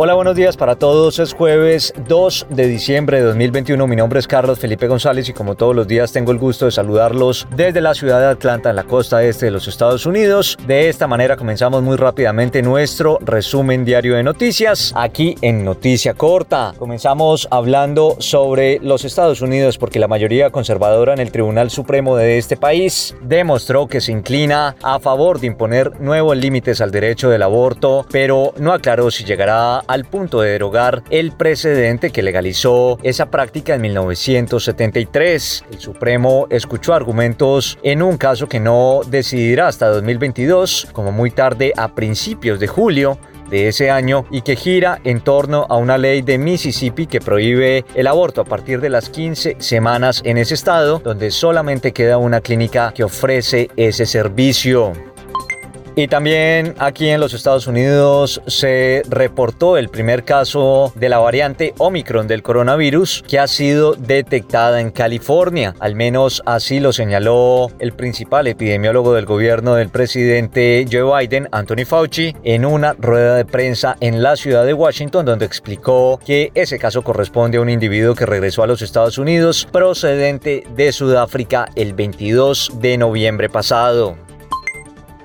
[0.00, 1.18] Hola, buenos días para todos.
[1.18, 3.84] Es jueves 2 de diciembre de 2021.
[3.88, 6.70] Mi nombre es Carlos Felipe González y como todos los días tengo el gusto de
[6.70, 10.56] saludarlos desde la ciudad de Atlanta, en la costa este de los Estados Unidos.
[10.68, 16.74] De esta manera comenzamos muy rápidamente nuestro resumen diario de noticias aquí en Noticia Corta.
[16.78, 22.38] Comenzamos hablando sobre los Estados Unidos porque la mayoría conservadora en el Tribunal Supremo de
[22.38, 27.42] este país demostró que se inclina a favor de imponer nuevos límites al derecho del
[27.42, 33.30] aborto, pero no aclaró si llegará al punto de derogar el precedente que legalizó esa
[33.30, 35.64] práctica en 1973.
[35.72, 41.72] El Supremo escuchó argumentos en un caso que no decidirá hasta 2022, como muy tarde
[41.76, 43.18] a principios de julio,
[43.50, 47.84] de ese año y que gira en torno a una ley de Mississippi que prohíbe
[47.94, 52.40] el aborto a partir de las 15 semanas en ese estado, donde solamente queda una
[52.40, 54.92] clínica que ofrece ese servicio.
[55.98, 61.74] Y también aquí en los Estados Unidos se reportó el primer caso de la variante
[61.76, 65.74] Omicron del coronavirus que ha sido detectada en California.
[65.80, 71.84] Al menos así lo señaló el principal epidemiólogo del gobierno del presidente Joe Biden, Anthony
[71.84, 76.78] Fauci, en una rueda de prensa en la ciudad de Washington donde explicó que ese
[76.78, 81.92] caso corresponde a un individuo que regresó a los Estados Unidos procedente de Sudáfrica el
[81.92, 84.27] 22 de noviembre pasado.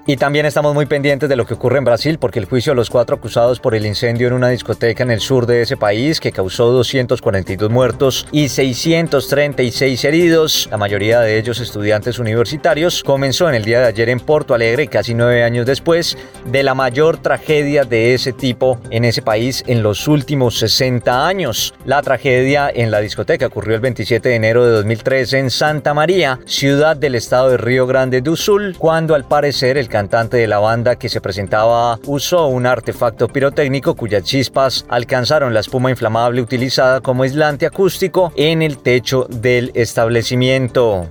[0.05, 2.75] Y también estamos muy pendientes de lo que ocurre en Brasil porque el juicio de
[2.75, 6.19] los cuatro acusados por el incendio en una discoteca en el sur de ese país
[6.19, 13.55] que causó 242 muertos y 636 heridos, la mayoría de ellos estudiantes universitarios, comenzó en
[13.55, 16.17] el día de ayer en Porto Alegre, casi nueve años después
[16.47, 21.73] de la mayor tragedia de ese tipo en ese país en los últimos 60 años.
[21.85, 26.41] La tragedia en la discoteca ocurrió el 27 de enero de 2013 en Santa María,
[26.45, 30.57] ciudad del estado de Río Grande do Sul, cuando al parecer el cantante de la
[30.57, 36.99] banda que se presentaba usó un artefacto pirotécnico cuyas chispas alcanzaron la espuma inflamable utilizada
[36.99, 41.07] como aislante acústico en el techo del establecimiento.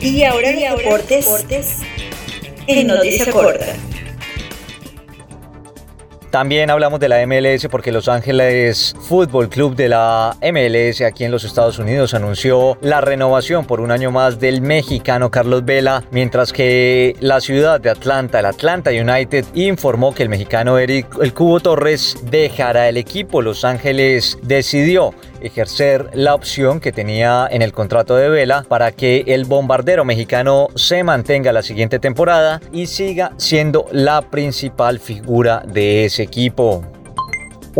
[0.00, 1.26] Y ahora, deportes
[2.66, 3.76] en Noticia Corta.
[6.30, 11.30] También hablamos de la MLS porque Los Ángeles Fútbol Club de la MLS aquí en
[11.30, 16.52] los Estados Unidos anunció la renovación por un año más del mexicano Carlos Vela, mientras
[16.52, 21.60] que la ciudad de Atlanta, el Atlanta United, informó que el mexicano Eric El Cubo
[21.60, 23.40] Torres dejará el equipo.
[23.40, 29.24] Los Ángeles decidió ejercer la opción que tenía en el contrato de Vela para que
[29.26, 36.04] el bombardero mexicano se mantenga la siguiente temporada y siga siendo la principal figura de
[36.04, 36.84] ese equipo.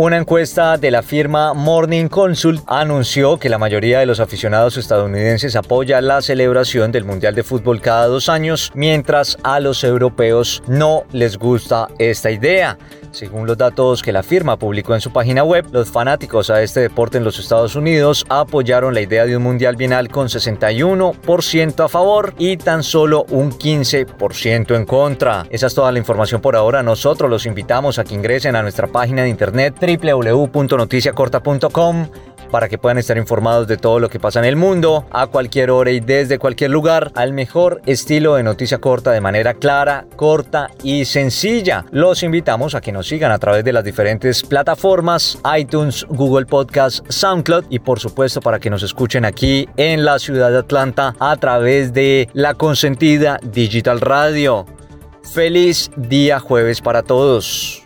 [0.01, 5.57] Una encuesta de la firma Morning Consult anunció que la mayoría de los aficionados estadounidenses
[5.57, 11.03] apoya la celebración del Mundial de Fútbol cada dos años, mientras a los europeos no
[11.11, 12.77] les gusta esta idea.
[13.11, 16.81] Según los datos que la firma publicó en su página web, los fanáticos a este
[16.81, 21.89] deporte en los Estados Unidos apoyaron la idea de un mundial bienal con 61% a
[21.89, 25.47] favor y tan solo un 15% en contra.
[25.49, 26.83] Esa es toda la información por ahora.
[26.83, 32.07] Nosotros los invitamos a que ingresen a nuestra página de internet www.noticiacorta.com
[32.49, 35.71] para que puedan estar informados de todo lo que pasa en el mundo, a cualquier
[35.71, 40.69] hora y desde cualquier lugar, al mejor estilo de noticia corta de manera clara, corta
[40.83, 41.85] y sencilla.
[41.91, 47.05] Los invitamos a que nos sigan a través de las diferentes plataformas, iTunes, Google Podcast,
[47.09, 51.35] SoundCloud y por supuesto para que nos escuchen aquí en la ciudad de Atlanta a
[51.37, 54.65] través de la consentida Digital Radio.
[55.33, 57.83] Feliz día jueves para todos.